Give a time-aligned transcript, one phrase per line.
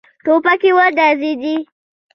[0.25, 1.55] ټوپکې وډزېدې.